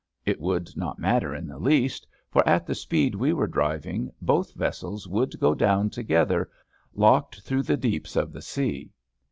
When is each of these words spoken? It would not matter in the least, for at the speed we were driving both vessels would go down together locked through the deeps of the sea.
It 0.25 0.41
would 0.41 0.75
not 0.75 0.97
matter 0.97 1.35
in 1.35 1.45
the 1.45 1.59
least, 1.59 2.07
for 2.31 2.43
at 2.49 2.65
the 2.65 2.73
speed 2.73 3.13
we 3.13 3.33
were 3.33 3.45
driving 3.45 4.11
both 4.19 4.51
vessels 4.55 5.07
would 5.07 5.39
go 5.39 5.53
down 5.53 5.91
together 5.91 6.49
locked 6.95 7.41
through 7.41 7.61
the 7.61 7.77
deeps 7.77 8.15
of 8.15 8.33
the 8.33 8.41
sea. 8.41 8.89